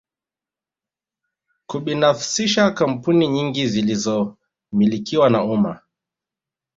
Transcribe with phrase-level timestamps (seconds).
[1.65, 5.79] Kubinafsisha kampuni nyingi zilizomilikiwa na umma